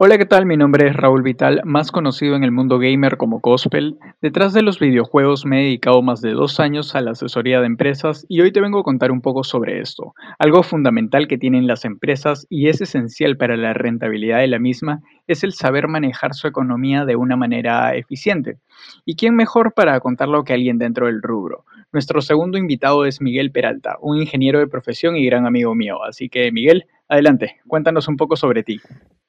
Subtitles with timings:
[0.00, 0.46] Hola, ¿qué tal?
[0.46, 3.96] Mi nombre es Raúl Vital, más conocido en el mundo gamer como Gospel.
[4.22, 7.66] Detrás de los videojuegos me he dedicado más de dos años a la asesoría de
[7.66, 10.14] empresas y hoy te vengo a contar un poco sobre esto.
[10.38, 15.00] Algo fundamental que tienen las empresas y es esencial para la rentabilidad de la misma
[15.26, 18.58] es el saber manejar su economía de una manera eficiente.
[19.04, 21.64] ¿Y quién mejor para contarlo que alguien dentro del rubro?
[21.92, 26.04] Nuestro segundo invitado es Miguel Peralta, un ingeniero de profesión y gran amigo mío.
[26.04, 28.80] Así que, Miguel, adelante, cuéntanos un poco sobre ti.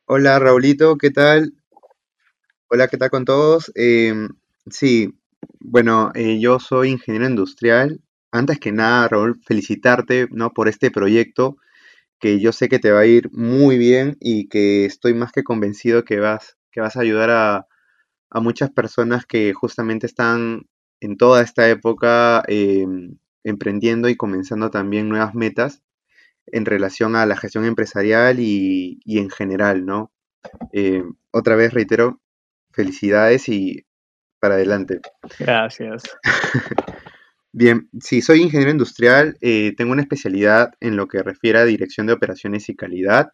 [0.06, 1.54] Hola Raulito, ¿qué tal?
[2.68, 3.72] Hola, ¿qué tal con todos?
[3.76, 4.30] Em,
[4.70, 5.18] sí,
[5.60, 8.02] bueno, eh, yo soy ingeniero industrial.
[8.32, 10.52] Antes que nada, Raúl, felicitarte, ¿no?
[10.52, 11.58] por este proyecto
[12.20, 15.44] que yo sé que te va a ir muy bien y que estoy más que
[15.44, 17.68] convencido que vas, que vas a ayudar a,
[18.30, 20.68] a muchas personas que justamente están
[21.00, 25.82] en toda esta época em, emprendiendo y comenzando también nuevas metas
[26.52, 30.12] en relación a la gestión empresarial y, en general, ¿no?
[30.74, 32.22] Eh, otra vez reitero,
[32.72, 33.86] felicidades y
[34.40, 35.02] para adelante.
[35.40, 36.04] Gracias.
[37.52, 42.06] Bien, sí, soy ingeniero industrial, eh, tengo una especialidad en lo que refiere a dirección
[42.06, 43.32] de operaciones y calidad,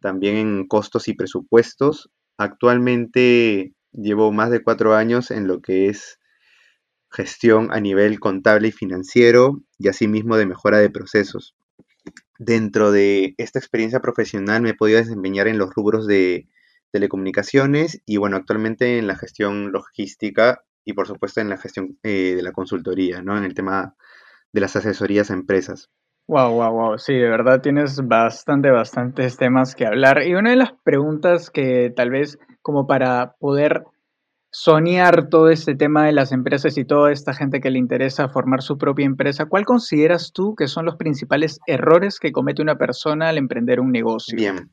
[0.00, 2.10] también en costos y presupuestos.
[2.38, 6.20] Actualmente llevo más de cuatro años en lo que es
[7.10, 11.56] gestión a nivel contable y financiero y asimismo de mejora de procesos
[12.40, 16.48] dentro de esta experiencia profesional me he podido desempeñar en los rubros de
[16.90, 22.32] telecomunicaciones y bueno, actualmente en la gestión logística y por supuesto en la gestión eh,
[22.34, 23.36] de la consultoría, ¿no?
[23.36, 23.94] En el tema
[24.52, 25.90] de las asesorías a empresas.
[26.26, 26.98] Wow, wow, wow.
[26.98, 30.22] Sí, de verdad tienes bastante, bastantes temas que hablar.
[30.26, 33.84] Y una de las preguntas que tal vez como para poder
[34.50, 38.62] soñar todo este tema de las empresas y toda esta gente que le interesa formar
[38.62, 43.28] su propia empresa, ¿cuál consideras tú que son los principales errores que comete una persona
[43.28, 44.36] al emprender un negocio?
[44.36, 44.72] Bien,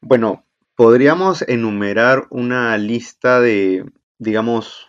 [0.00, 0.44] bueno,
[0.76, 3.84] podríamos enumerar una lista de,
[4.18, 4.88] digamos,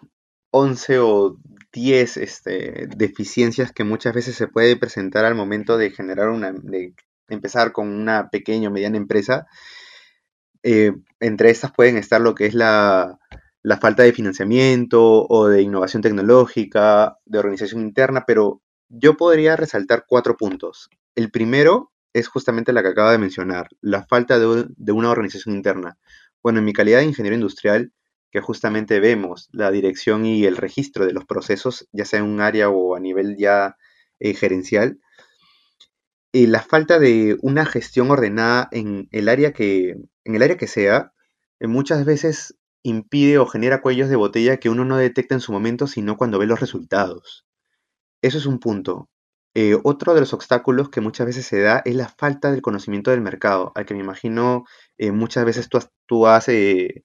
[0.51, 1.37] 11 o
[1.71, 6.94] 10 este, deficiencias que muchas veces se puede presentar al momento de generar una, de
[7.29, 9.47] empezar con una pequeña o mediana empresa.
[10.63, 13.17] Eh, entre estas pueden estar lo que es la
[13.63, 20.05] la falta de financiamiento o de innovación tecnológica, de organización interna, pero yo podría resaltar
[20.07, 20.89] cuatro puntos.
[21.16, 25.97] El primero es justamente la que acaba de mencionar, la falta de, una organización interna.
[26.44, 27.94] Bueno, en mi calidad de ingeniero industrial,
[28.31, 32.41] que justamente vemos la dirección y el registro de los procesos, ya sea en un
[32.41, 33.77] área o a nivel ya
[34.19, 35.00] eh, gerencial,
[36.33, 40.67] y la falta de una gestión ordenada en el área que, en el área que
[40.67, 41.13] sea,
[41.59, 45.52] eh, muchas veces impide o genera cuellos de botella que uno no detecta en su
[45.52, 47.46] momento, sino cuando ve los resultados.
[48.22, 49.09] Eso es un punto.
[49.53, 53.12] Eh, otro de los obstáculos que muchas veces se da es la falta del conocimiento
[53.12, 54.64] del mercado, al que me imagino
[54.97, 57.03] eh, muchas veces tú has, tú has eh,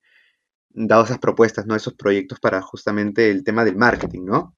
[0.71, 1.75] dado esas propuestas, ¿no?
[1.75, 4.55] esos proyectos para justamente el tema del marketing, ¿no?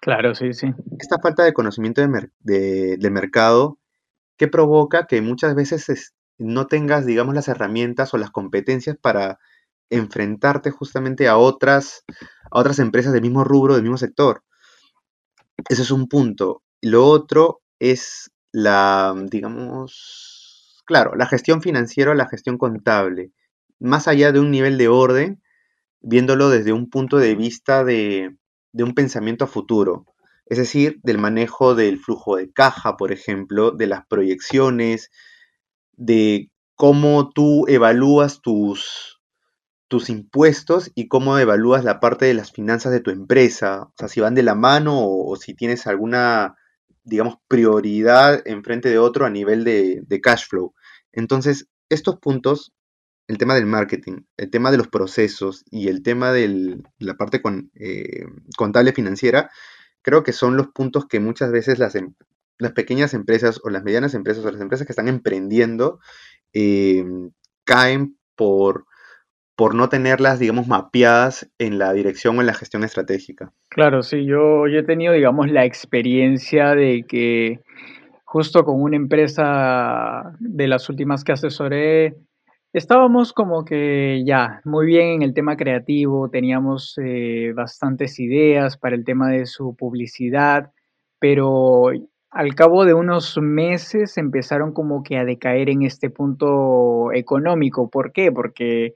[0.00, 0.68] Claro, sí, sí.
[0.98, 3.78] Esta falta de conocimiento de del mercado
[4.36, 9.38] que provoca que muchas veces no tengas, digamos, las herramientas o las competencias para
[9.90, 12.04] enfrentarte justamente a otras,
[12.50, 14.42] a otras empresas del mismo rubro, del mismo sector.
[15.68, 16.62] Ese es un punto.
[16.82, 23.32] Lo otro es la, digamos, claro, la gestión financiera, la gestión contable.
[23.78, 25.42] Más allá de un nivel de orden,
[26.00, 28.36] viéndolo desde un punto de vista de,
[28.72, 30.06] de un pensamiento a futuro.
[30.46, 35.10] Es decir, del manejo del flujo de caja, por ejemplo, de las proyecciones,
[35.92, 39.15] de cómo tú evalúas tus,
[39.88, 43.82] tus impuestos y cómo evalúas la parte de las finanzas de tu empresa.
[43.82, 46.56] O sea, si van de la mano o, si tienes alguna,
[47.04, 50.74] digamos, prioridad en frente de otro a nivel de, cash flow.
[51.12, 52.72] Entonces, estos puntos,
[53.28, 57.40] el tema del marketing, el tema de los procesos y el tema de la parte
[57.42, 58.26] con, eh,
[58.56, 59.50] contable financiera,
[60.02, 62.14] creo que son los puntos que muchas veces las, em,
[62.58, 66.00] las pequeñas empresas o las medianas empresas o las empresas que están emprendiendo
[66.52, 67.04] eh,
[67.64, 68.86] caen por
[69.56, 73.52] por no tenerlas, digamos, mapeadas en la dirección o en la gestión estratégica.
[73.70, 77.60] Claro, sí, yo, he tenido, digamos, la experiencia de que
[78.24, 82.16] justo con una empresa de las últimas que asesoré,
[82.74, 88.94] estábamos como que ya muy bien en el tema creativo, teníamos eh, bastantes ideas para
[88.94, 90.70] el tema de su publicidad,
[91.18, 91.92] pero
[92.30, 97.88] al cabo de unos meses empezaron como que a decaer en este punto económico.
[97.88, 98.30] ¿Por qué?
[98.30, 98.94] Porque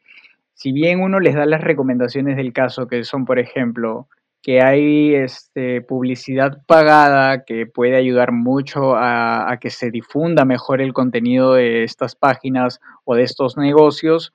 [0.60, 4.08] si bien uno les da las recomendaciones del caso, que son, por ejemplo,
[4.42, 10.92] que hay este, publicidad pagada que puede ayudar mucho a, que se difunda mejor el
[10.92, 14.34] contenido de estas páginas o de estos negocios,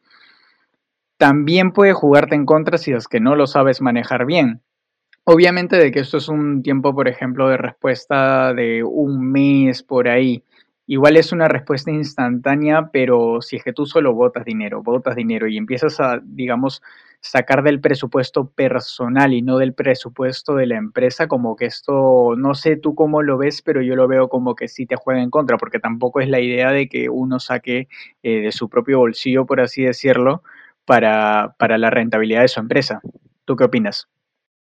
[1.18, 4.64] también puede jugarte en contra si es que no lo sabes manejar bien.
[5.26, 10.08] Obviamente de que esto es un tiempo, por ejemplo, de respuesta de un mes por
[10.08, 10.44] ahí.
[10.88, 15.48] Igual es una respuesta instantánea, pero si es que tú solo votas dinero, votas dinero
[15.48, 16.84] y empiezas a, digamos,
[17.22, 22.54] sacar del presupuesto personal y no del presupuesto de la empresa, como que esto, no
[22.54, 25.32] sé tú cómo lo ves, pero yo lo veo como que sí te juega en
[25.32, 27.88] contra, porque tampoco es la idea de que uno saque
[28.22, 30.44] eh, de su propio bolsillo, por así decirlo,
[30.86, 33.02] para, para la rentabilidad de su empresa.
[33.46, 34.08] ¿Tú qué opinas?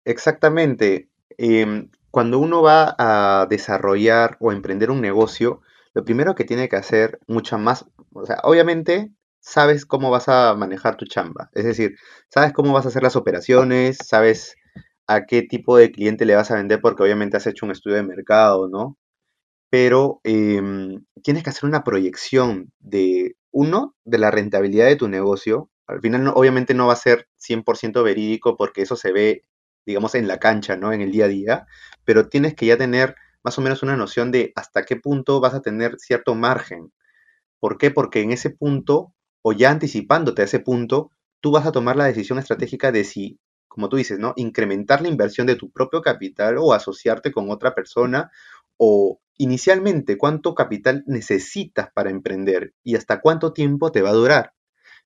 [0.05, 1.09] Exactamente.
[1.37, 5.61] Em, cuando uno va a desarrollar o emprender un negocio,
[5.95, 10.53] lo primero que tiene que hacer mucho más, o sea, obviamente sabes cómo vas a
[10.55, 11.95] manejar tu chamba, es decir,
[12.29, 14.55] sabes cómo vas a hacer las operaciones, sabes
[15.07, 17.95] a qué tipo de cliente le vas a vender porque obviamente has hecho un estudio
[17.97, 18.97] de mercado, ¿no?
[19.69, 25.69] Pero em, tienes que hacer una proyección de, uno, de la rentabilidad de tu negocio.
[25.87, 29.43] Al final, obviamente no va a ser 100% verídico porque eso se ve,
[29.85, 30.93] digamos, en la cancha, ¿no?
[30.93, 31.67] En el día a día,
[32.03, 33.15] pero tienes que ya tener
[33.45, 36.91] más o menos una noción de hasta qué punto vas a tener cierto margen.
[37.59, 37.91] ¿Por qué?
[37.91, 39.13] Porque en ese punto,
[39.43, 41.11] o ya anticipándote a ese punto,
[41.41, 44.33] tú vas a tomar la decisión estratégica de si, como tú dices, ¿no?
[44.35, 48.31] Incrementar la inversión de tu propio capital o asociarte con otra persona
[48.77, 54.53] o inicialmente cuánto capital necesitas para emprender y hasta cuánto tiempo te va a durar.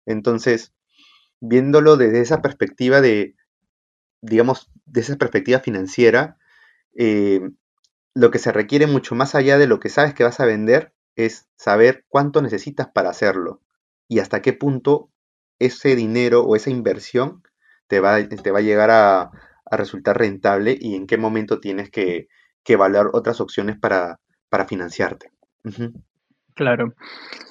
[0.06, 0.74] Entonces,
[1.42, 3.36] viéndolo desde esa perspectiva de,
[4.22, 6.38] digamos, de esa perspectiva financiera,
[6.96, 7.42] eh,
[8.14, 10.94] lo que se requiere mucho más allá de lo que sabes que vas a vender
[11.16, 13.62] es saber cuánto necesitas para hacerlo
[14.08, 15.10] y hasta qué punto
[15.60, 17.44] ese dinero o esa inversión
[17.88, 19.32] te va, te va a llegar a,
[19.72, 22.28] resultar rentable y en qué momento tienes que,
[22.66, 24.20] evaluar otras opciones para,
[24.68, 25.32] financiarte.
[26.60, 26.94] Claro.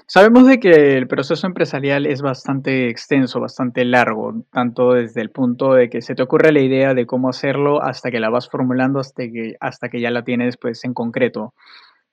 [0.06, 5.72] Sabemos de que el proceso empresarial es bastante extenso, bastante largo, tanto desde el punto
[5.72, 9.00] de que se te ocurre la idea de cómo hacerlo hasta que la vas formulando,
[9.00, 11.54] hasta que, hasta que ya la tienes pues en concreto.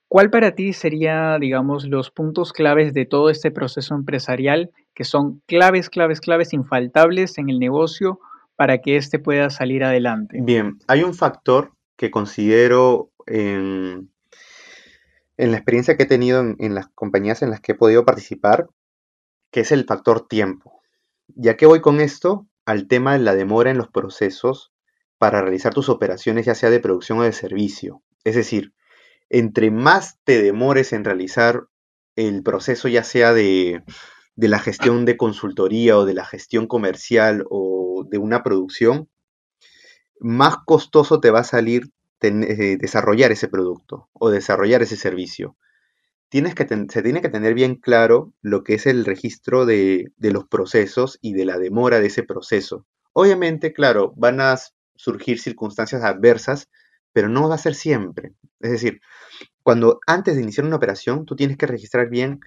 [0.07, 5.42] ¿Cuál para ti sería, digamos, los puntos claves de todo este proceso empresarial que son
[5.47, 8.19] claves, claves, claves infaltables en el negocio
[8.56, 10.39] para que éste pueda salir adelante?
[10.42, 14.14] Bien, hay un factor que considero en
[15.37, 18.69] en la experiencia que he tenido en, las compañías en las que he podido participar,
[19.51, 20.81] que es el factor tiempo.
[21.27, 24.71] Ya que voy con esto al tema de la demora en los procesos
[25.17, 28.01] para realizar tus operaciones, ya sea de producción o de servicio.
[28.23, 28.73] Es decir,
[29.29, 31.67] entre más te demores en realizar
[32.15, 33.83] el proceso, ya sea de,
[34.35, 39.09] de la gestión de consultoría o de la gestión comercial o de una producción,
[40.19, 41.89] más costoso te va a salir
[42.21, 45.57] eh, desarrollar ese producto o desarrollar ese servicio.
[46.29, 50.31] Tienes que se tiene que tener bien claro lo que es el registro de, de
[50.31, 52.85] los procesos y de la demora de ese proceso.
[53.13, 54.57] Obviamente, claro, van a
[54.95, 56.69] surgir circunstancias adversas,
[57.13, 58.33] pero no va a ser siempre.
[58.59, 59.00] Es decir,
[59.63, 62.39] cuando antes de iniciar una operación, tú tienes que registrar bien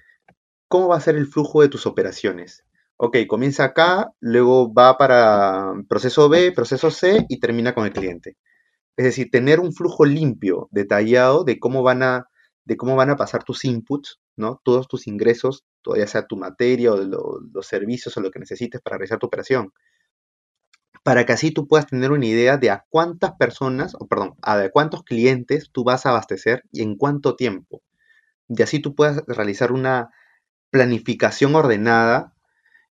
[0.67, 2.63] cómo va a ser el flujo de tus operaciones.
[2.97, 8.35] Ok, comienza acá, luego va para proceso B, proceso C y termina con el cliente.
[8.99, 12.27] Es decir, tener un flujo limpio, detallado de cómo van a,
[12.65, 14.59] de cómo van a pasar tus inputs, ¿no?
[14.61, 15.63] Todos tus ingresos,
[15.95, 19.71] ya sea tu materia o los servicios o lo que necesites para realizar tu operación.
[21.01, 24.67] Para que así tú puedas tener una idea de a cuántas personas, o perdón, a
[24.67, 27.81] cuántos clientes tú vas a abastecer y en cuánto tiempo.
[28.49, 30.09] Y así tú puedas realizar una
[30.71, 32.33] planificación ordenada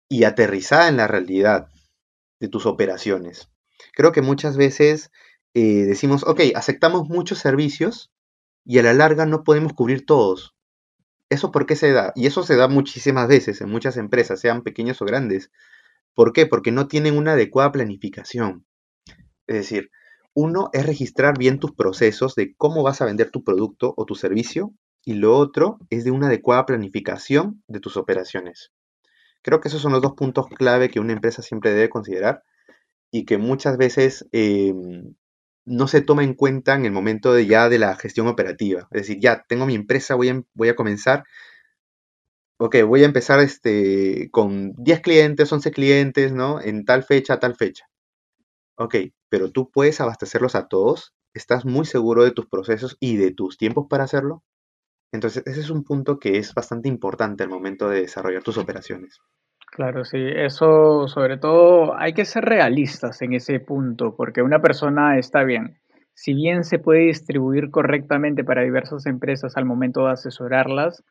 [0.07, 1.67] y aterrizada en la realidad
[2.39, 3.49] de tus operaciones.
[3.93, 5.11] Creo que muchas veces
[5.59, 8.11] eh, decimos, ok, aceptamos muchos servicios
[8.63, 10.55] y a la larga no podemos cubrir todos.
[11.31, 12.13] ¿Eso por qué se da?
[12.13, 15.49] Y eso se da muchísimas veces en muchas empresas, sean pequeñas o grandes.
[16.13, 16.45] ¿Por qué?
[16.45, 18.67] Porque no tienen una adecuada planificación.
[19.47, 19.89] Es decir,
[20.35, 24.13] uno es registrar bien tus procesos de cómo vas a vender tu producto o tu
[24.13, 28.71] servicio y lo otro es de una adecuada planificación de tus operaciones.
[29.41, 32.43] Creo que esos son los dos puntos clave que una empresa siempre debe considerar
[33.09, 35.15] y que muchas veces em,
[35.67, 38.87] no se toma en cuenta en el momento de ya de la gestión operativa.
[38.91, 41.25] Es decir, ya tengo mi empresa, voy a, voy a comenzar.
[42.59, 46.61] Ok, voy a empezar este, con 10 clientes, 11 clientes, ¿no?
[46.61, 47.85] En tal fecha, tal fecha.
[48.77, 48.95] Ok,
[49.29, 51.13] pero tú puedes abastecerlos a todos.
[51.33, 54.43] ¿Estás muy seguro de tus procesos y de tus tiempos para hacerlo?
[55.11, 59.19] Entonces, ese es un punto que es bastante importante al momento de desarrollar tus operaciones.
[59.71, 65.17] Claro, sí, eso sobre todo hay que ser realistas en ese punto, porque una persona
[65.19, 65.77] está bien.
[66.13, 71.03] Si bien se puede distribuir correctamente para diversas empresas al momento de asesorarlas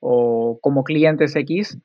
[0.00, 1.78] o como clientes X,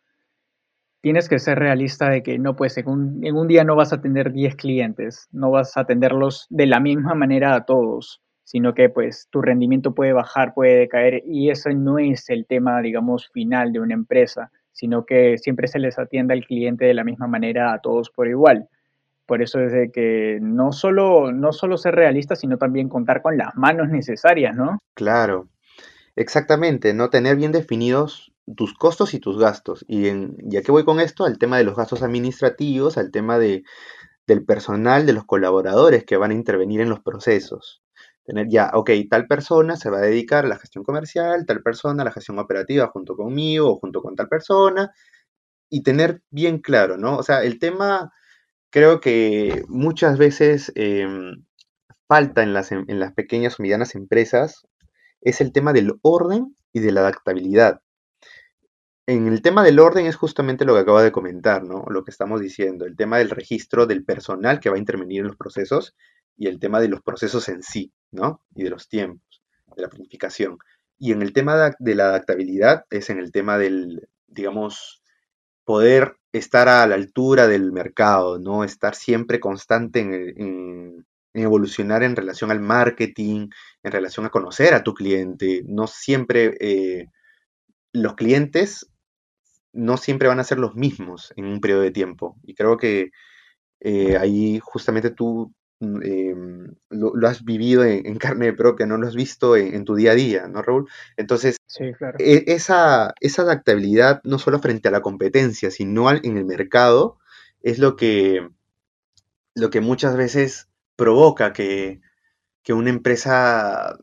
[1.01, 4.31] tienes que ser realista de que no, pues en un, día no vas a tener
[4.33, 9.27] 10 clientes, no vas a atenderlos de la misma manera a todos, sino que pues
[9.29, 13.79] tu rendimiento puede bajar, puede caer y eso no es el tema, digamos, final de
[13.79, 17.79] una empresa, sino que siempre se les atiende al cliente de la misma manera a
[17.79, 18.67] todos por igual.
[19.25, 23.38] Por eso es de que no solo, no solo ser realista, sino también contar con
[23.38, 24.79] las manos necesarias, ¿no?
[24.95, 25.47] Claro,
[26.15, 29.85] exactamente, no tener bien definidos tus costos y tus gastos.
[29.88, 30.09] Y
[30.43, 33.63] ya que voy con esto, al tema de los gastos administrativos, al tema de,
[34.25, 37.81] del personal, de los colaboradores que van a intervenir en los procesos.
[38.29, 42.03] Tener ya, ok, tal persona se va a dedicar a la gestión comercial, tal persona
[42.03, 44.91] a la gestión operativa junto conmigo o junto con tal persona,
[45.69, 47.17] y tener bien claro, ¿no?
[47.17, 48.13] O sea, el tema
[48.71, 51.45] creo que muchas veces em,
[52.07, 54.67] falta en las, en las pequeñas o medianas empresas
[55.21, 57.81] es el tema del orden y de la adaptabilidad
[59.09, 61.83] en el tema del orden es justamente lo que acabo de comentar, ¿no?
[61.89, 65.27] Lo que estamos diciendo, el tema del registro del personal que va a intervenir en
[65.27, 65.95] los procesos
[66.38, 68.41] y el tema de los procesos en sí, ¿no?
[68.55, 69.43] Y de los tiempos,
[69.75, 70.57] de la planificación.
[70.97, 75.01] Y en el tema de la adaptabilidad es en el tema del, digamos,
[75.63, 78.63] poder estar a la altura del mercado, ¿no?
[78.63, 83.49] Estar siempre constante en, evolucionar en relación al marketing,
[83.83, 85.63] en relación a conocer a tu cliente.
[85.65, 87.07] No siempre eh,
[87.93, 88.89] los clientes
[89.71, 92.37] no siempre van a ser los mismos en un periodo de tiempo.
[92.43, 93.11] Y creo que
[93.79, 99.15] eh, ahí justamente tú mm, em, lo, has vivido en, carne propia, no lo has
[99.15, 100.89] visto en, tu día a día, ¿no, Raúl?
[101.17, 101.57] Entonces,
[102.19, 107.17] e, esa, esa adaptabilidad, no solo frente a la competencia, sino en el mercado,
[107.62, 108.48] es lo que,
[109.55, 112.01] lo que muchas veces provoca que,
[112.63, 113.98] que una empresa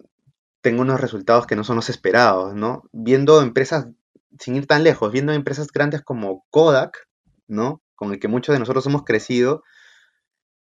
[0.61, 2.83] tenga unos resultados que no son los esperados, ¿no?
[2.93, 3.87] Viendo empresas
[4.39, 7.09] sin ir tan lejos, viendo empresas grandes como Kodak,
[7.47, 7.83] ¿no?
[7.95, 9.63] Con el que muchos de nosotros hemos crecido,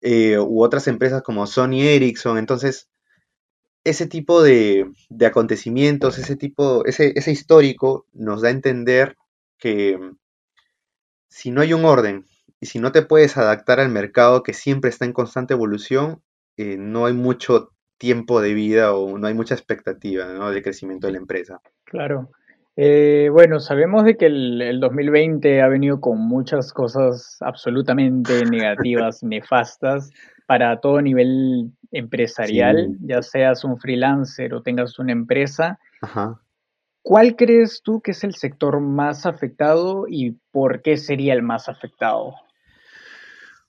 [0.02, 2.36] eh, u otras empresas como Sony Ericsson.
[2.38, 2.88] Entonces,
[3.84, 4.92] ese tipo de,
[5.24, 9.16] acontecimientos, ese tipo, ese, ese histórico nos da a entender
[9.58, 9.98] que
[11.28, 12.26] si no hay un orden
[12.60, 16.22] y si no te puedes adaptar al mercado que siempre está en constante evolución,
[16.56, 20.50] eh, no hay mucho tiempo de vida o no hay mucha expectativa ¿no?
[20.50, 21.60] de crecimiento de la empresa.
[21.84, 22.30] Claro.
[22.76, 30.10] Eh, bueno, sabemos de que el, 2020 ha venido con muchas cosas absolutamente negativas, nefastas
[30.46, 35.78] para todo nivel empresarial, ya seas un freelancer o tengas una empresa.
[37.02, 41.68] ¿Cuál crees tú que es el sector más afectado y por qué sería el más
[41.68, 42.34] afectado?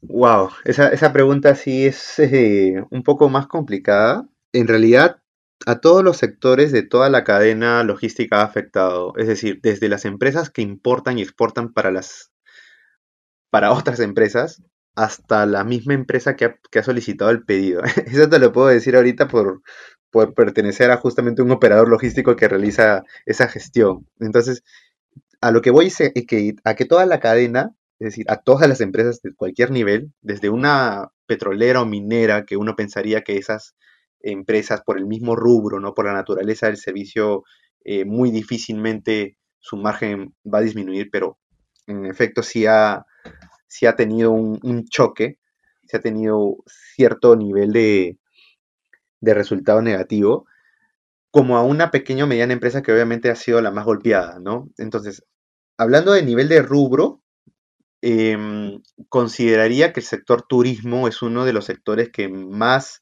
[0.01, 4.27] Wow, esa, pregunta sí es eh, un poco más complicada.
[4.51, 5.22] En realidad,
[5.65, 9.13] a todos los sectores de toda la cadena logística ha afectado.
[9.17, 12.31] Es decir, desde las empresas que importan y exportan para las
[13.49, 14.63] para otras empresas
[14.95, 17.83] hasta la misma empresa que ha, solicitado el pedido.
[18.07, 19.61] Eso te lo puedo decir ahorita por,
[20.11, 24.07] por pertenecer a justamente un operador logístico que realiza esa gestión.
[24.19, 24.63] Entonces,
[25.41, 28.67] a lo que voy es que, a que toda la cadena, es decir, a todas
[28.67, 33.75] las empresas de cualquier nivel, desde una petrolera o minera, que uno pensaría que esas
[34.23, 35.93] empresas por el mismo rubro, ¿no?
[35.93, 37.43] Por la naturaleza del servicio,
[37.83, 41.37] eh, muy difícilmente su margen va a disminuir, pero
[41.85, 43.05] en efecto sí ha,
[43.87, 45.39] ha tenido un, choque,
[45.87, 48.17] sí ha tenido cierto nivel de,
[49.21, 50.45] de resultado negativo,
[51.31, 54.69] como a una pequeña o mediana empresa que obviamente ha sido la más golpeada, ¿no?
[54.77, 55.23] Entonces,
[55.77, 57.21] hablando de nivel de rubro,
[58.01, 63.01] em, consideraría que el sector turismo es uno de los sectores que más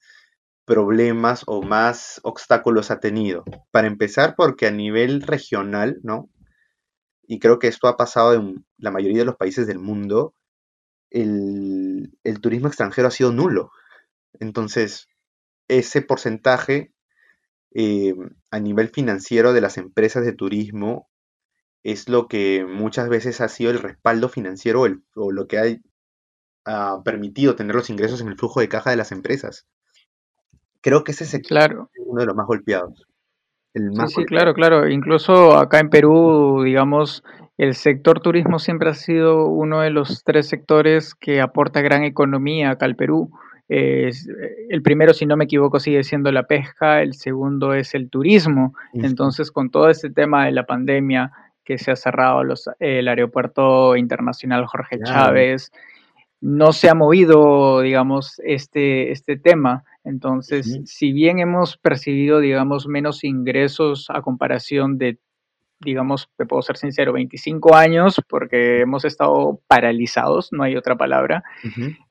[0.71, 3.43] problemas o más obstáculos ha tenido?
[3.71, 6.29] Para empezar, porque a nivel regional, ¿no?
[7.27, 10.33] Y creo que esto ha pasado en la mayoría de los países del mundo,
[11.09, 13.71] el, turismo extranjero ha sido nulo.
[14.39, 15.09] Entonces,
[15.67, 16.93] ese porcentaje
[17.75, 18.15] eh,
[18.49, 21.09] a nivel financiero de las empresas de turismo
[21.83, 24.85] es lo que muchas veces ha sido el respaldo financiero
[25.15, 25.81] o, lo que
[26.63, 29.67] ha, permitido tener los ingresos en el flujo de caja de las empresas.
[30.81, 31.89] Creo que ese es claro.
[32.05, 33.05] uno de los más golpeados.
[33.73, 34.89] El más sí, sí, claro, claro.
[34.89, 37.23] Incluso acá en Perú, digamos,
[37.57, 42.71] el sector turismo siempre ha sido uno de los tres sectores que aporta gran economía
[42.71, 43.31] acá al Perú.
[43.69, 48.73] el primero, si no me equivoco, sigue siendo la pesca, el segundo es el turismo.
[48.93, 51.31] Entonces, con todo este tema de la pandemia
[51.63, 55.71] que se ha cerrado los, el aeropuerto internacional Jorge Chávez,
[56.41, 59.83] no se ha movido, digamos, este, este tema.
[60.03, 65.19] Entonces, si bien hemos percibido, digamos, menos ingresos a comparación de
[65.83, 71.43] digamos, te puedo ser sincero, 25 años, porque hemos estado paralizados, no hay otra palabra,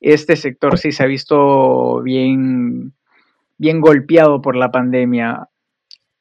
[0.01, 2.93] este sector sí se ha visto bien,
[3.59, 5.50] bien golpeado por la pandemia.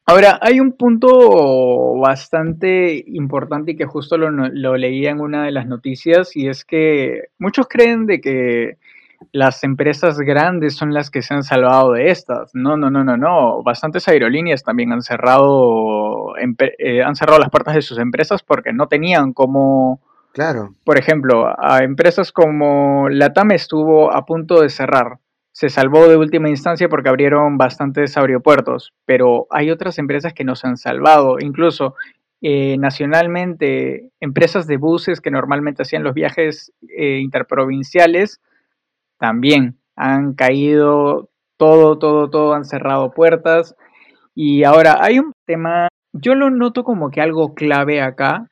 [0.09, 5.51] Ahora, hay un punto bastante importante y que justo lo, lo leía en una de
[5.51, 8.77] las noticias y es que muchos creen de que
[9.31, 12.49] las empresas grandes son las que se han salvado de estas.
[12.55, 13.61] No, no, no, no, no.
[13.61, 18.87] Bastantes aerolíneas también han cerrado, eh, han cerrado las puertas de sus empresas porque no
[18.87, 20.01] tenían como...
[20.31, 20.73] Claro.
[20.85, 25.19] Por ejemplo, a empresas como Latam estuvo a punto de cerrar.
[25.59, 30.55] Se salvó de última instancia porque abrieron bastantes aeropuertos, pero hay otras empresas que no
[30.55, 31.35] se han salvado.
[31.41, 31.95] Incluso
[32.41, 38.39] eh, nacionalmente, empresas de buses que normalmente hacían los viajes eh, interprovinciales
[39.17, 43.75] también han caído todo, todo, todo, han cerrado puertas.
[44.33, 48.47] Y ahora hay un tema, yo lo noto como que algo clave acá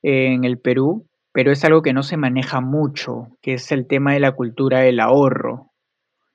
[0.00, 4.14] en el Perú, pero es algo que no se maneja mucho, que es el tema
[4.14, 5.71] de la cultura del ahorro.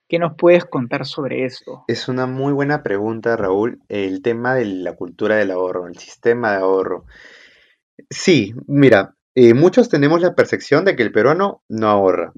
[0.08, 1.84] ¿Qué nos puedes contar sobre esto?
[1.88, 3.82] Es una muy buena pregunta, Raúl.
[3.90, 7.06] El tema de la cultura del ahorro, el sistema de ahorro.
[8.10, 12.32] Sí, mira, eh, muchos tenemos la percepción de que el peruano no ahorra.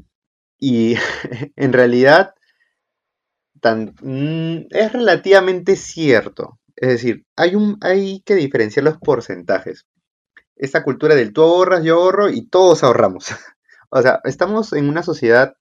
[0.58, 0.96] Y
[1.56, 2.34] en realidad
[3.62, 6.60] mm, es relativamente cierto.
[6.76, 9.86] Es decir, hay, un, hay que diferenciar los porcentajes.
[10.56, 13.28] Esta cultura del tú ahorras, yo ahorro y todos ahorramos.
[13.92, 15.54] o sea, estamos en una sociedad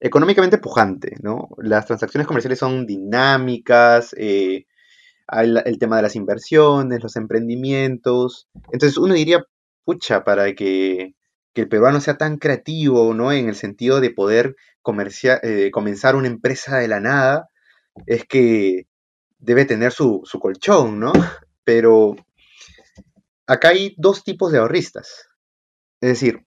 [0.00, 1.48] económicamente pujante, ¿no?
[1.58, 4.66] Las transacciones comerciales son dinámicas, eh,
[5.32, 8.48] el tema de las inversiones, los emprendimientos.
[8.72, 9.44] Entonces uno diría,
[9.84, 11.14] pucha, para que
[11.56, 13.32] que el peruano sea tan creativo, ¿no?
[13.32, 14.56] En el sentido de poder
[15.42, 17.48] eh, comenzar una empresa de la nada,
[18.04, 18.82] es que
[19.38, 21.14] debe tener su, colchón, ¿no?
[21.64, 22.14] Pero
[23.46, 25.30] acá hay dos tipos de ahorristas.
[26.02, 26.44] Es decir,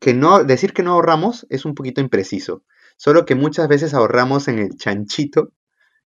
[0.00, 2.64] que no, decir que no ahorramos es un poquito impreciso.
[3.00, 5.54] Solo que muchas veces ahorramos en el chanchito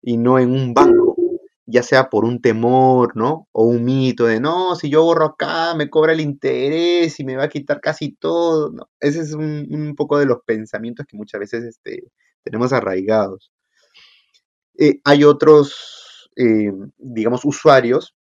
[0.01, 1.17] y no en un banco
[1.65, 3.49] ya sea por un temor, ¿no?
[3.51, 7.35] O un mito de, no, si yo borro acá, me cobra el interés y me
[7.35, 8.89] va a quitar casi todo.
[9.01, 12.03] Ese es un, poco de los pensamientos que muchas veces este,
[12.43, 13.51] tenemos arraigados.
[14.77, 18.15] Eh, hay otros, eh, digamos, usuarios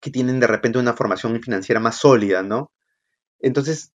[0.00, 2.70] que tienen de repente una formación financiera más sólida, ¿no?
[3.40, 3.92] Entonces,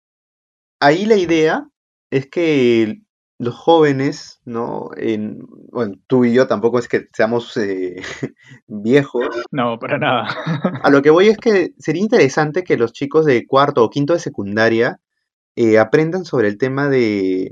[0.81, 1.69] ahí la idea
[2.09, 3.01] es que
[3.43, 4.89] los jóvenes, ¿no?
[4.97, 5.39] En,
[5.71, 8.01] bueno, tú y yo tampoco es que seamos eh,
[8.67, 9.27] viejos.
[9.51, 10.27] No, para nada.
[10.83, 14.13] A lo que voy es que sería interesante que los chicos de cuarto o quinto
[14.13, 14.99] de secundaria
[15.55, 17.51] eh, aprendan sobre el tema de,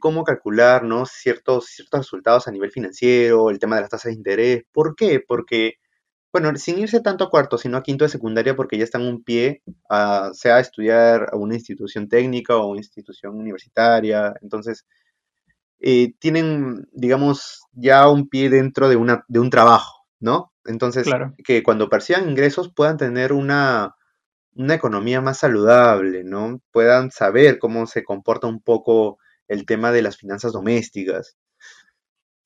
[0.00, 1.06] cómo calcular, ¿no?
[1.06, 4.64] Ciertos, ciertos resultados a nivel financiero, el tema de las tasas de interés.
[4.72, 5.20] ¿Por qué?
[5.26, 5.76] Porque
[6.32, 9.22] bueno, sin irse tanto a cuarto, sino a quinto de secundaria, porque ya están un
[9.22, 14.34] pie, a, sea a estudiar a una institución técnica o una institución universitaria.
[14.40, 14.86] Entonces,
[15.84, 20.52] eh, tienen, digamos, ya un pie dentro de, una, de un trabajo, ¿no?
[20.64, 21.08] Entonces,
[21.44, 23.96] que cuando perciban ingresos puedan tener una,
[24.54, 26.60] una economía más saludable, ¿no?
[26.70, 29.18] Puedan saber cómo se comporta un poco
[29.48, 31.36] el tema de las finanzas domésticas.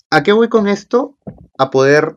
[0.08, 1.18] ¿A qué voy con esto?
[1.58, 2.16] A poder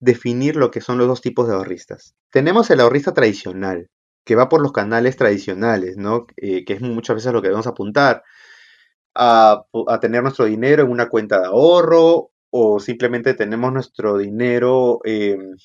[0.00, 2.14] definir lo que son los dos tipos de ahorristas.
[2.30, 3.90] Tenemos el ahorrista tradicional,
[4.24, 6.26] que va por los canales tradicionales, ¿no?
[6.38, 8.22] Eh, que es muchas veces lo que debemos apuntar
[9.16, 9.64] a,
[10.00, 15.56] tener nuestro dinero en una cuenta de ahorro o simplemente tenemos nuestro dinero, em,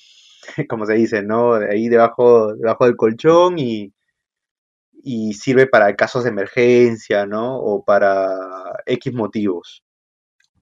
[0.70, 1.54] como se dice, ¿no?
[1.56, 3.94] Ahí debajo, debajo del colchón y,
[5.04, 7.58] y sirve para casos de emergencia, ¿no?
[7.58, 8.36] O para
[8.86, 9.84] X motivos.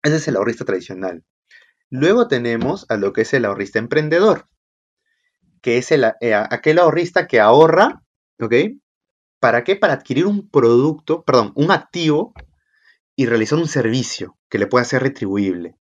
[0.04, 1.24] Ese es el ahorrista tradicional.
[1.90, 4.46] Luego tenemos a lo que es el ahorrista emprendedor,
[5.62, 8.04] que es el, eh, aquel ahorrista que ahorra,
[8.40, 8.54] ¿ok?
[9.40, 9.76] ¿Para qué?
[9.76, 12.34] Para adquirir un producto, perdón, un activo
[13.20, 15.76] y realizar un servicio que le pueda ser retribuible.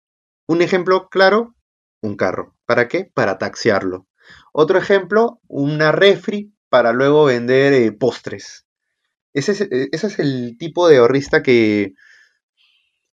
[0.47, 1.54] Un ejemplo claro,
[2.02, 2.56] un carro.
[2.65, 3.12] ¿Para qué?
[3.13, 4.08] Para taxiarlo.
[4.54, 8.65] Otro ejemplo, una refri para luego vender eh, postres.
[9.34, 11.93] Ese es, eh, ese es, el tipo de ahorrista que,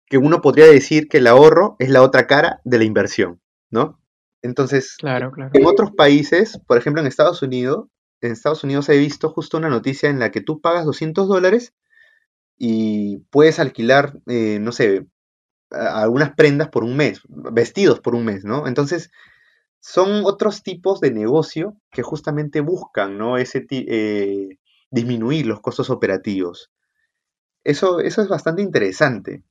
[0.04, 4.02] que uno podría decir que el ahorro es la otra cara de la inversión, ¿no?
[4.42, 5.50] Entonces, claro, claro.
[5.54, 7.86] en otros países, por ejemplo en Estados Unidos,
[8.20, 11.72] en Estados Unidos he visto justo una noticia en la que tú pagas 200 dólares
[12.62, 15.06] y puedes alquilar, eh, no sé,
[15.70, 18.68] algunas prendas por un mes, vestidos por un mes, ¿no?
[18.68, 19.10] Entonces,
[19.80, 23.38] son otros tipos de negocio que justamente buscan, ¿no?
[23.38, 24.58] Ese, eh,
[24.90, 26.70] disminuir los costos operativos.
[27.64, 29.42] Eso, eso es bastante interesante.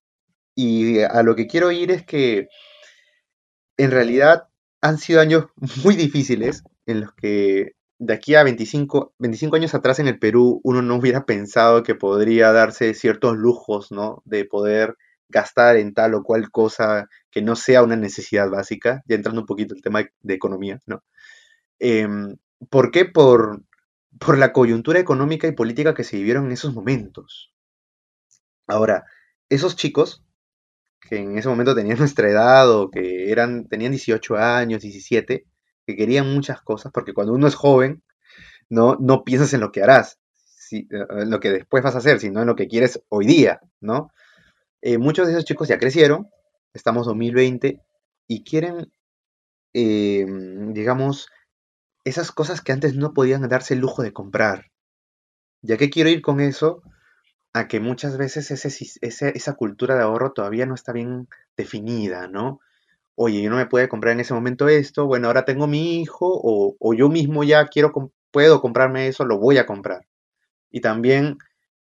[0.53, 2.47] Y a lo que quiero ir es que
[3.77, 4.49] en realidad
[4.81, 5.45] han sido años
[5.83, 10.61] muy difíciles en los que de aquí a 25, 25 años atrás en el Perú
[10.63, 14.23] uno no hubiera pensado que podría darse ciertos lujos, ¿no?
[14.25, 19.15] De poder gastar en tal o cual cosa que no sea una necesidad básica, ya
[19.15, 21.03] entrando un poquito el tema de, economía, ¿no?
[21.79, 22.37] Em,
[22.69, 23.05] ¿Por qué?
[23.05, 23.63] Por,
[24.19, 27.53] por la coyuntura económica y política que se vivieron en esos momentos.
[28.67, 29.05] Ahora,
[29.49, 30.23] esos chicos
[31.01, 35.45] que en ese momento tenían nuestra edad o que eran, tenían 18 años, 17,
[35.89, 38.03] que querían muchas cosas, porque cuando uno es joven,
[38.69, 41.97] no, no piensas en lo que harás, si, eh, en lo que después vas a
[41.99, 44.11] hacer, sino en lo que quieres hoy día, ¿no?
[44.81, 46.29] Eh, muchos de esos chicos ya crecieron,
[46.73, 47.81] estamos 2020,
[48.27, 48.91] y quieren,
[49.73, 50.25] eh,
[50.69, 51.29] digamos,
[52.03, 54.67] esas cosas que antes no podían darse el lujo de comprar.
[55.61, 56.83] ¿Ya que quiero ir con eso?
[57.53, 62.61] A que muchas veces esa cultura de ahorro todavía no está bien definida, ¿no?
[63.21, 66.25] Oye, yo no me puedo comprar en ese momento esto, bueno, ahora tengo mi hijo,
[66.25, 67.91] o, o yo mismo ya quiero,
[68.31, 70.07] puedo comprarme eso, lo voy a comprar.
[70.71, 71.37] Y también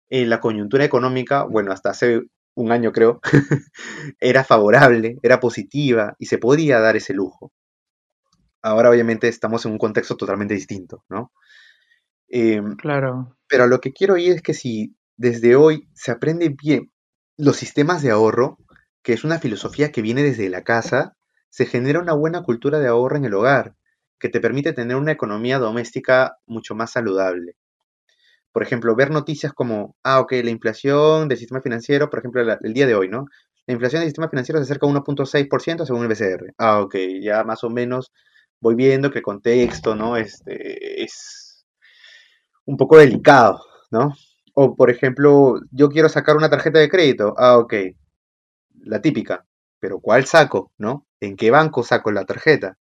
[0.10, 2.24] eh, la coyuntura económica, bueno, hasta hace
[2.56, 3.22] un año creo,
[4.20, 7.52] era favorable, era positiva y se podía dar ese lujo.
[8.64, 11.32] Ahora obviamente estamos en un contexto totalmente distinto, ¿no?
[12.30, 13.38] Em, claro.
[13.48, 16.92] Pero lo que quiero ir es que si desde hoy se aprende bien
[17.38, 18.58] los sistemas de ahorro,
[19.04, 21.14] que es una filosofía que viene desde la casa,
[21.50, 23.76] se genera una buena cultura de ahorro en el hogar,
[24.20, 27.56] que te permite tener una economía doméstica mucho más saludable.
[28.52, 32.74] Por ejemplo, ver noticias como, ah, ok, la inflación del sistema financiero, por ejemplo, el
[32.74, 33.26] día de hoy, ¿no?
[33.68, 36.54] La inflación del sistema financiero se acerca a 1.6% según el BCR.
[36.58, 38.12] Ah, ok, ya más o menos
[38.60, 40.18] voy viendo que el contexto, ¿no?
[40.18, 41.66] Este, es
[42.66, 44.14] un poco delicado, ¿no?
[44.54, 47.34] O, por ejemplo, yo quiero sacar una tarjeta de crédito.
[47.38, 47.74] Ah, ok,
[48.84, 49.47] la típica.
[49.80, 51.06] Pero ¿cuál saco, no?
[51.20, 52.78] ¿En qué banco saco la tarjeta?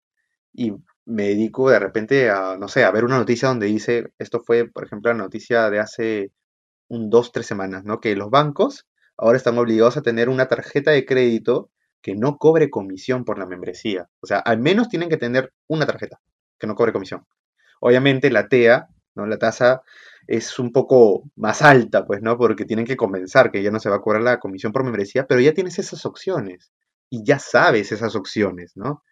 [0.52, 0.72] Y
[1.04, 4.68] me dedico de repente a, no sé, a ver una noticia donde dice, esto fue,
[4.70, 6.32] por ejemplo, la noticia de hace
[6.88, 8.00] un dos, tres semanas, ¿no?
[8.00, 11.70] Que los bancos ahora están obligados a tener una tarjeta de crédito
[12.02, 14.08] que no cobre comisión por la membresía.
[14.20, 16.20] O sea, al menos tienen que tener una tarjeta
[16.58, 17.26] que no cobre comisión.
[17.80, 19.26] Obviamente la TEA, ¿no?
[19.26, 19.82] La tasa
[20.26, 22.36] es un poco más alta, pues, ¿no?
[22.36, 25.26] Porque tienen que comenzar que ya no se va a cobrar la comisión por membresía,
[25.26, 26.72] pero ya tienes esas opciones
[27.10, 29.02] y ya sabes esas opciones, ¿no?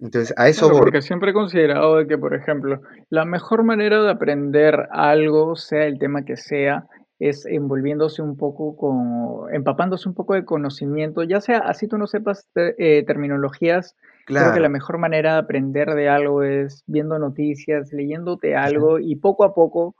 [0.00, 4.88] Entonces, a eso Porque siempre he considerado que, por ejemplo, la mejor manera de aprender
[4.92, 6.86] algo, sea el tema que sea,
[7.18, 12.06] es envolviéndose un poco con, empapándose un poco de conocimiento, ya sea así tú no
[12.06, 13.96] sepas eh, terminologías,
[14.34, 19.16] creo que la mejor manera de aprender de algo es viendo noticias, leyéndote algo y
[19.16, 19.96] poco a poco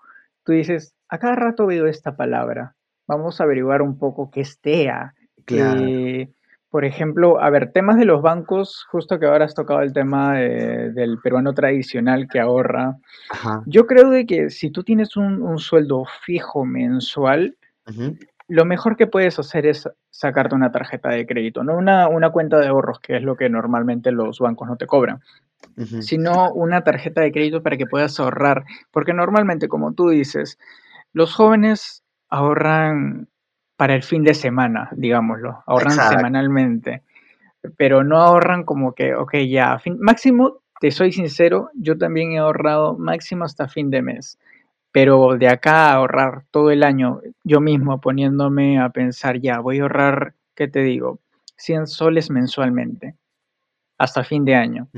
[0.48, 2.74] tú dices, a cada rato veo esta palabra,
[3.06, 5.14] vamos a averiguar un poco qué es TEA.
[5.44, 5.82] Claro.
[5.82, 6.30] Eh,
[6.70, 10.36] por ejemplo, a ver, temas de los bancos, justo que ahora has tocado el tema
[10.38, 12.96] del peruano tradicional que ahorra.
[13.66, 17.56] Yo creo de que si tú tienes un, sueldo fijo mensual,
[18.48, 22.58] lo mejor que puedes hacer es sacarte una tarjeta de crédito, no una, una, cuenta
[22.58, 25.20] de ahorros, que es lo que normalmente los bancos no te cobran,
[26.00, 30.58] sino una tarjeta de crédito para que puedas ahorrar, porque normalmente, como tú dices,
[31.12, 33.28] los jóvenes ahorran
[33.78, 35.62] para el fin de semana, digámoslo.
[35.64, 37.02] Ahorran semanalmente.
[37.76, 42.98] Pero no ahorran como que, ok, ya, máximo, te soy sincero, yo también he ahorrado
[42.98, 44.36] máximo hasta fin de mes.
[44.92, 49.78] Pero de acá a ahorrar todo el año, yo mismo poniéndome a pensar, ya, voy
[49.78, 51.20] a ahorrar, ¿qué te digo?
[51.56, 53.14] 100 soles mensualmente,
[53.98, 54.88] hasta fin de año.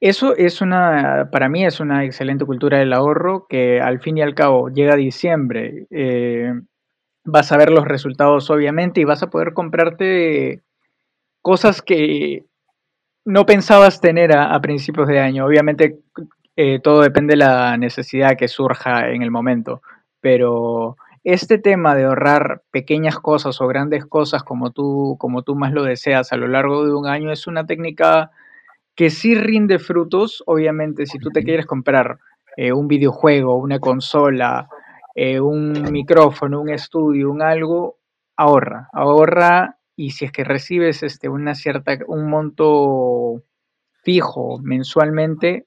[0.00, 4.22] Eso es una, para mí es una excelente cultura del ahorro que al fin y
[4.22, 5.86] al cabo llega diciembre.
[5.90, 6.52] Eh,
[7.24, 10.60] vas a ver los resultados obviamente y vas a poder comprarte
[11.40, 12.44] cosas que
[13.24, 15.46] no pensabas tener a, principios de año.
[15.46, 16.00] Obviamente
[16.56, 19.82] eh, todo depende de la necesidad que surja en el momento,
[20.20, 25.72] pero este tema de ahorrar pequeñas cosas o grandes cosas como tú, como tú más
[25.72, 28.30] lo deseas a lo largo de un año es una técnica
[28.94, 32.18] que sí rinde frutos, obviamente si tú te quieres comprar
[32.56, 34.68] eh, un videojuego, una consola,
[35.14, 37.98] eh, un micrófono, un estudio, un algo,
[38.36, 43.42] ahorra, ahorra y si es que recibes este, una cierta, un monto
[44.02, 45.66] fijo mensualmente,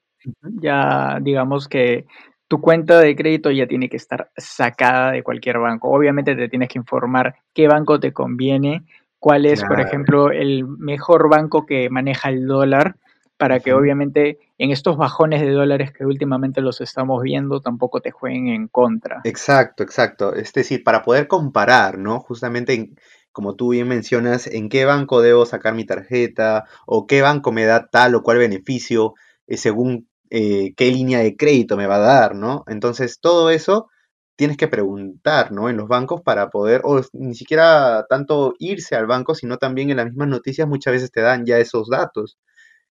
[0.60, 2.06] ya digamos que
[2.48, 5.90] tu cuenta de crédito ya tiene que estar sacada de cualquier banco.
[5.90, 8.84] Obviamente te tienes que informar qué banco te conviene,
[9.18, 12.96] cuál es, por ejemplo, el mejor banco que maneja el dólar
[13.36, 18.10] para que obviamente en estos bajones de dólares que últimamente los estamos viendo tampoco te
[18.10, 19.20] jueguen en contra.
[19.24, 20.34] Exacto, exacto.
[20.34, 22.20] Es decir, para poder comparar, ¿no?
[22.20, 22.90] Justamente,
[23.32, 27.64] como tú bien mencionas, en qué banco debo sacar mi tarjeta o qué banco me
[27.64, 29.14] da tal o cual beneficio
[29.46, 32.64] eh, según eh, qué línea de crédito me va a dar, ¿no?
[32.66, 33.88] Entonces, todo eso
[34.36, 35.68] tienes que preguntar, ¿no?
[35.70, 39.96] En los bancos para poder, o ni siquiera tanto irse al banco, sino también en
[39.98, 42.38] las mismas noticias muchas veces te dan ya esos datos.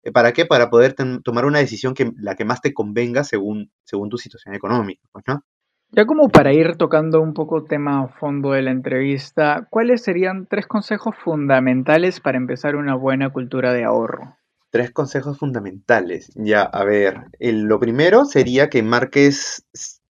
[0.02, 0.46] Eh, ¿Para qué?
[0.46, 4.54] Para poder tomar una decisión que la que más te convenga según, según tu situación
[4.54, 5.42] económica, pues, ¿no?
[5.90, 10.46] Ya como para ir tocando un poco tema a fondo de la entrevista, ¿cuáles serían
[10.46, 14.37] tres consejos fundamentales para empezar una buena cultura de ahorro?
[14.70, 16.30] Tres consejos fundamentales.
[16.34, 19.64] Ya, a ver, lo primero sería que marques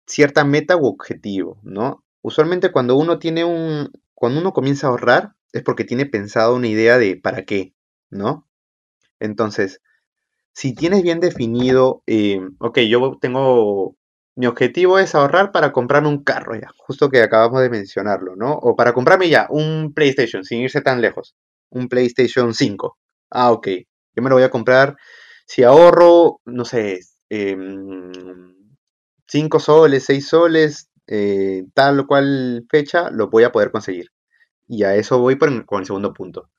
[0.06, 2.02] cierta meta u objetivo, ¿no?
[2.22, 6.68] Usualmente cuando uno tiene un, cuando uno comienza a ahorrar es porque tiene pensado una
[6.68, 7.74] idea de para qué,
[8.10, 8.46] ¿no?
[9.20, 9.82] Entonces,
[10.54, 13.96] si tienes bien definido, eh, ok, yo tengo,
[14.36, 18.54] mi objetivo es ahorrar para comprar un carro, ya, justo que acabamos de mencionarlo, ¿no?
[18.54, 21.36] O para comprarme ya un PlayStation, sin irse tan lejos,
[21.70, 22.98] un PlayStation 5.
[23.30, 23.68] Ah, ok,
[24.16, 24.96] yo me lo voy a comprar,
[25.46, 27.00] si ahorro, no sé,
[27.30, 27.56] eh,
[29.28, 34.10] 5 soles, 6 soles, eh, tal o cual fecha, lo voy a poder conseguir.
[34.68, 36.50] Y a eso voy con el segundo punto.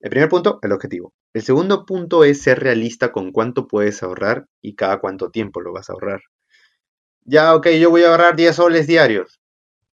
[0.00, 1.14] El primer punto, el objetivo.
[1.34, 5.72] El segundo punto es ser realista con cuánto puedes ahorrar y cada cuánto tiempo lo
[5.72, 6.20] vas a ahorrar.
[7.24, 9.40] Ya, ok, yo voy a ahorrar 10 soles diarios.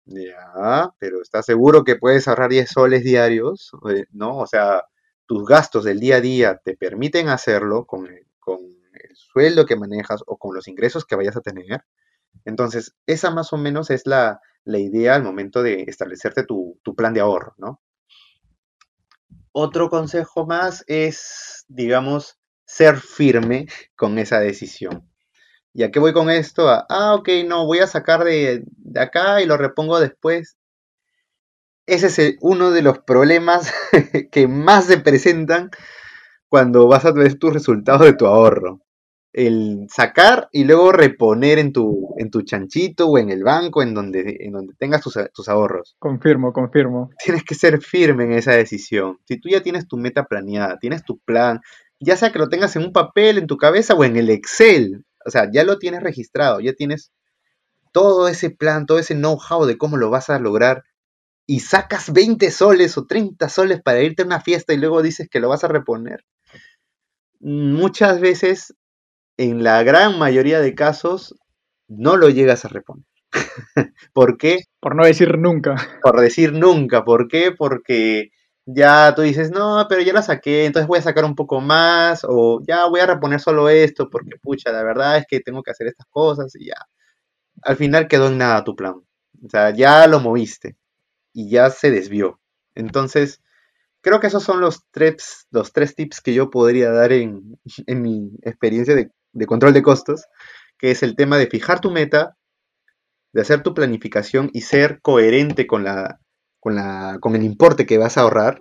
[0.07, 3.71] Ya, pero ¿estás seguro que puedes ahorrar 10 soles diarios?
[3.91, 4.39] Eh, ¿No?
[4.39, 4.83] O sea,
[5.33, 9.77] tus gastos del día a día te permiten hacerlo con el, con el sueldo que
[9.77, 11.87] manejas o con los ingresos que vayas a tener.
[12.45, 17.21] Entonces, esa más o menos es la, idea al momento de establecerte tu, plan de
[17.21, 17.81] ahorro, ¿no?
[19.53, 25.11] Otro consejo más es, digamos, ser firme con esa decisión.
[25.73, 26.69] ¿Y a qué voy con esto?
[26.69, 28.67] ah, ok, no, voy a sacar de,
[28.97, 30.59] acá y lo repongo después.
[31.87, 33.73] Ese es uno de los problemas
[34.31, 35.71] que más se presentan
[36.49, 38.81] cuando vas a ver tus resultados de tu ahorro
[39.33, 43.95] el sacar y luego reponer en tu, en tu chanchito o en el banco, en
[43.95, 45.97] donde, en donde tengas tus, tus, ahorros.
[45.99, 47.11] Confirmo, confirmo.
[47.25, 49.19] Tienes que ser firme en esa decisión.
[49.27, 51.61] Si tú ya tienes tu meta planeada, tienes tu plan,
[51.99, 55.05] ya sea que lo tengas en un papel, en tu cabeza o en el Excel,
[55.25, 57.13] o sea, ya lo tienes registrado, ya tienes
[57.93, 60.83] todo ese plan, todo ese know-how de cómo lo vas a lograr
[61.47, 65.29] y sacas 20 soles o 30 soles para irte a una fiesta y luego dices
[65.31, 66.25] que lo vas a reponer.
[67.41, 68.75] Muchas veces
[69.37, 71.35] en la gran mayoría de casos
[71.89, 73.05] no lo llegas a reponer.
[74.13, 74.61] ¿Por qué?
[74.81, 75.77] Por no decir nunca.
[76.03, 77.05] Por decir nunca.
[77.05, 77.53] ¿Por qué?
[77.57, 78.31] Porque
[78.65, 82.25] ya tú dices, no, pero ya la saqué, entonces voy a sacar un poco más,
[82.29, 85.73] o ya voy a reponer solo esto, porque pucha, la verdad es que tengo que
[85.73, 86.77] hacer estas cosas y ya.
[87.63, 88.95] Al final quedó en nada tu plan.
[88.95, 90.77] O sea, ya lo moviste
[91.33, 92.41] y ya se desvió.
[92.75, 93.43] Entonces,
[94.03, 98.03] creo que esos son los tres, los tres tips que yo podría dar en, en
[98.03, 100.27] mi experiencia de de control de costos,
[100.79, 102.37] que es el tema de fijar tu meta,
[103.33, 106.21] de hacer tu planificación y ser coherente con, la,
[106.61, 108.61] con, la, con el importe que vas a ahorrar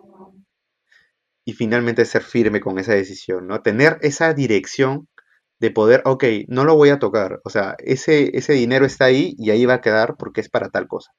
[1.43, 3.61] y finalmente ser firme con esa decisión, ¿no?
[3.61, 5.07] Tener esa dirección
[5.59, 9.35] de poder, ok, no lo voy a tocar, o sea, ese, ese dinero está ahí
[9.37, 11.11] y ahí va a quedar porque es para tal cosa.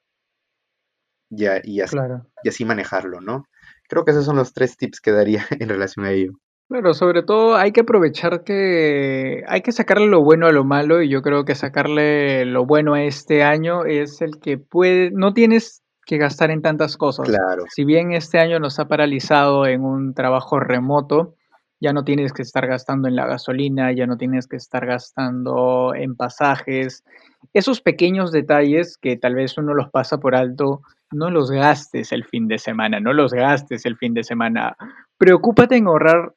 [1.35, 1.97] Y, así,
[2.43, 3.45] y así manejarlo, ¿no?
[3.87, 6.33] Creo que esos son los tres tips que daría en relación a ello.
[6.69, 11.01] Claro, sobre todo hay que aprovechar que hay que sacarle lo bueno a lo malo
[11.01, 15.33] y yo creo que sacarle lo bueno a este año es el que puede, no
[15.33, 17.27] tienes que gastar en tantas cosas.
[17.27, 17.65] Claro.
[17.69, 21.35] Si bien este año nos ha paralizado en un trabajo remoto,
[21.79, 25.93] ya no tienes que estar gastando en la gasolina, ya no tienes que estar gastando
[25.93, 27.03] en pasajes.
[27.53, 30.81] Esos pequeños detalles que tal vez uno los pasa por alto,
[31.13, 34.75] no los gastes el fin de semana, no los gastes el fin de semana.
[35.17, 36.33] Preocúpate en ahorrar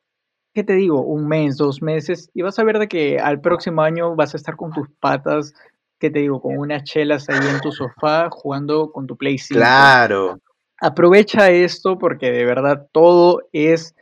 [0.56, 1.02] ¿qué te digo?
[1.02, 4.38] Un mes, dos meses, y vas a ver de que al próximo año vas a
[4.38, 5.52] estar con tus patas,
[6.00, 6.40] ¿qué te digo?
[6.40, 10.38] Con unas chelas ahí en tu sofá jugando con tu Play Claro.
[10.80, 13.94] Aprovecha esto porque de verdad todo es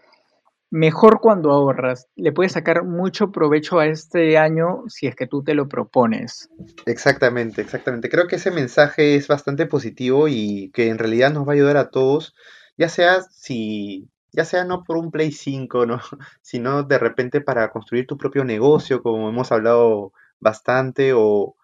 [0.75, 2.09] mejor cuando ahorras.
[2.17, 6.51] Le puedes sacar mucho provecho a este año si es que tú te lo propones.
[6.85, 8.09] Exactamente, exactamente.
[8.09, 11.77] Creo que ese mensaje es bastante positivo y que en realidad nos va a ayudar
[11.77, 12.35] a todos,
[12.77, 16.01] ya sea si ya sea no por un Play 5, ¿no?
[16.43, 21.55] sino de repente para construir tu propio negocio, como hemos hablado bastante, o,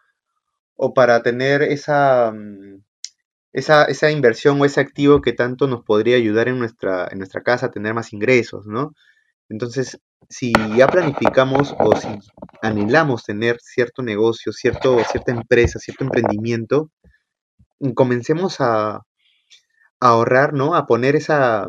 [0.95, 2.81] para tener esa, mm,
[3.53, 7.43] esa, esa, inversión o ese activo que tanto nos podría ayudar en nuestra, en nuestra
[7.43, 8.93] casa a tener más ingresos, ¿no?
[9.49, 12.09] Entonces, si ya planificamos o si
[12.63, 16.91] anhelamos tener cierto negocio, cierto, cierta empresa, cierto emprendimiento,
[17.95, 19.03] comencemos a,
[20.01, 20.75] ahorrar, ¿no?
[20.75, 21.69] A poner esa,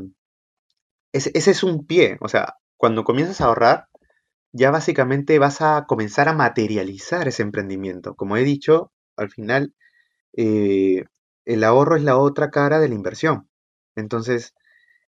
[1.12, 2.17] ese, es un pie.
[2.22, 3.88] O sea, cuando comienzas a ahorrar,
[4.54, 8.15] ya básicamente vas a comenzar a materializar ese emprendimiento.
[8.15, 9.74] Como he dicho, al final
[10.38, 11.06] eh,
[11.45, 13.47] el ahorro es la otra cara de la inversión.
[13.95, 14.54] Entonces,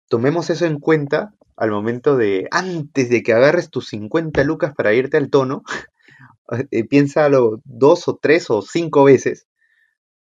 [0.08, 4.92] tomemos eso en cuenta al momento de, antes de que agarres tus 50 lucas para
[4.92, 5.62] irte al tono,
[6.70, 9.46] eh, piénsalo dos o tres o cinco veces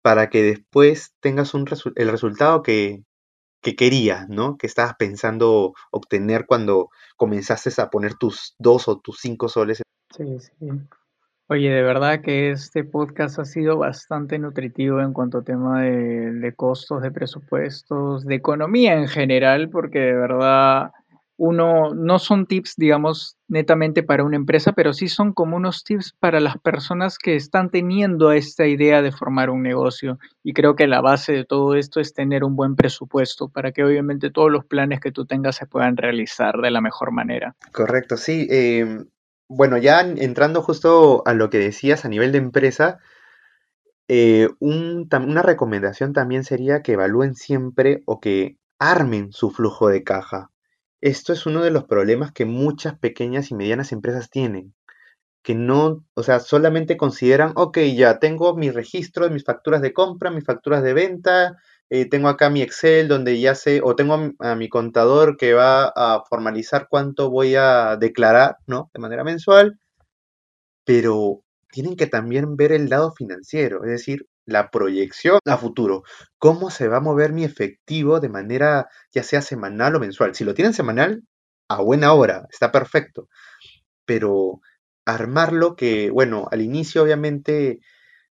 [0.03, 3.03] para que después tengas un el resultado que,
[3.61, 4.57] que querías, ¿no?
[4.57, 9.83] Que estabas pensando obtener cuando comenzaste a poner tus dos o tus cinco soles.
[10.17, 10.69] Sí, sí.
[11.49, 16.53] Oye, de verdad que este podcast ha sido bastante nutritivo en cuanto a tema de,
[16.57, 20.91] costos, de presupuestos, de economía en general, porque de verdad
[21.37, 26.17] uno, no son tips, digamos, netamente para una empresa, pero sí son como unos tips
[26.19, 30.19] para las personas que están teniendo esta idea de formar un negocio.
[30.43, 33.85] Y creo que la base de todo esto es tener un buen presupuesto para que
[33.85, 37.55] obviamente todos los planes que tú tengas se puedan realizar de la mejor manera.
[37.71, 38.49] Correcto, sí.
[38.51, 39.07] Em,
[39.49, 42.99] bueno, ya entrando justo a lo que decías a nivel de empresa,
[44.09, 50.51] eh, una recomendación también sería que evalúen siempre o que armen su flujo de caja.
[51.01, 54.75] Esto es uno de los problemas que muchas pequeñas y medianas empresas tienen,
[55.43, 59.93] que no, o sea, solamente consideran, ok, ya tengo mi registro de mis facturas de
[59.93, 61.57] compra, mis facturas de venta,
[61.91, 65.93] eh, tengo acá mi Excel donde ya sé, o tengo a, mi contador que va
[65.95, 68.91] a formalizar cuánto voy a declarar, ¿no?
[68.95, 69.79] De manera mensual,
[70.85, 76.05] pero tienen que también ver el lado financiero, es decir, la proyección a futuro,
[76.39, 80.35] cómo se va a mover mi efectivo de manera ya sea semanal o mensual.
[80.35, 81.25] Si lo tienen semanal,
[81.69, 83.29] a buena hora, está perfecto.
[84.07, 84.61] Pero
[85.05, 87.81] armarlo que, bueno, al inicio obviamente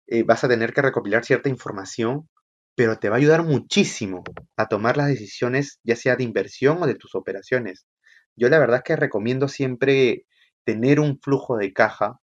[0.09, 2.29] eh, vas a tener que recopilar cierta información,
[2.75, 4.23] pero te va a ayudar muchísimo
[4.57, 7.87] a tomar las decisiones, ya sea de inversión o de tus operaciones.
[8.37, 10.27] Yo la verdad es que recomiendo siempre
[10.65, 12.21] tener un flujo de caja,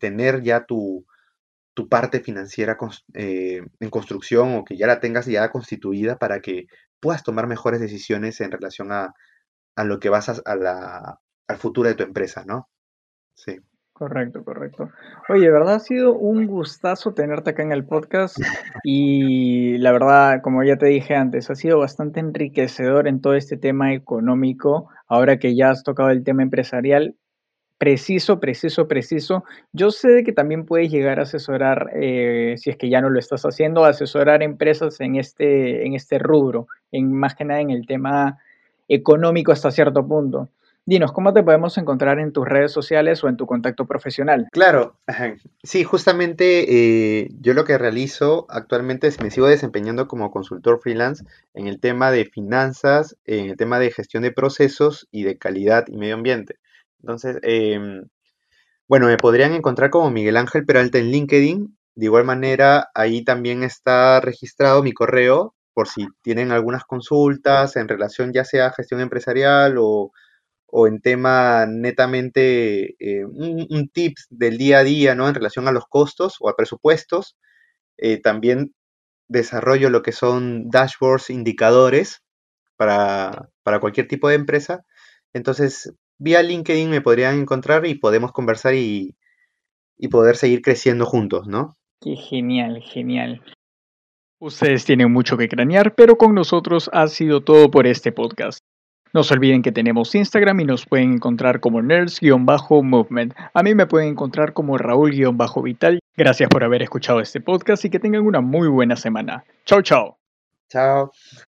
[0.00, 1.04] tener ya tu,
[1.74, 2.76] tu parte financiera
[3.14, 6.66] eh, en construcción o que ya la tengas ya constituida para que
[7.00, 9.14] puedas tomar mejores decisiones en relación a,
[9.76, 12.68] lo que vas a, la, al futuro de tu empresa, ¿no?
[13.34, 13.58] Sí.
[13.92, 14.90] Correcto, correcto.
[15.28, 15.74] Oye, ¿verdad?
[15.74, 18.38] Ha sido un gustazo tenerte acá en el podcast
[18.84, 23.56] y la verdad, como ya te dije antes, ha sido bastante enriquecedor en todo este
[23.56, 24.88] tema económico.
[25.06, 27.16] Ahora que ya has tocado el tema empresarial,
[27.82, 29.44] preciso, preciso, preciso.
[29.72, 33.18] Yo sé que también puedes llegar a asesorar, eh, si es que ya no lo
[33.18, 37.86] estás haciendo, asesorar empresas en este, en este rubro, en, más que nada en el
[37.86, 38.38] tema
[38.88, 40.48] económico hasta cierto punto.
[40.84, 44.48] Dinos, ¿cómo te podemos encontrar en tus redes sociales o en tu contacto profesional?
[44.50, 44.98] Claro,
[45.62, 51.24] sí, justamente eh, yo lo que realizo actualmente es me sigo desempeñando como consultor freelance
[51.54, 55.84] en el tema de finanzas, en el tema de gestión de procesos y de calidad
[55.86, 56.58] y medio ambiente.
[57.00, 58.08] Entonces, em,
[58.88, 61.76] bueno, me podrían encontrar como Miguel Ángel Peralta en LinkedIn.
[61.94, 67.88] De igual manera, ahí también está registrado mi correo por si tienen algunas consultas en
[67.88, 70.12] relación ya sea a gestión empresarial o,
[70.72, 75.28] en tema netamente eh, un, tips del día a día, ¿no?
[75.28, 77.36] En relación a los costos o a presupuestos.
[77.98, 78.74] Eh, también
[79.28, 82.22] desarrollo lo que son dashboards, indicadores
[82.76, 84.84] para, para cualquier tipo de empresa.
[85.34, 89.16] Entonces, vía LinkedIn me podrían encontrar y podemos conversar y,
[90.10, 91.76] poder seguir creciendo juntos, ¿no?
[92.00, 93.40] Qué genial, genial.
[94.40, 98.64] Ustedes tienen mucho que cranear, pero con nosotros ha sido todo por este podcast.
[99.14, 103.34] No se olviden que tenemos Instagram y nos pueden encontrar como nerds-movement.
[103.52, 105.98] A mí me pueden encontrar como Raúl-vital.
[106.16, 109.44] Gracias por haber escuchado este podcast y que tengan una muy buena semana.
[109.66, 110.18] Chao, chao.
[110.70, 111.12] Chao.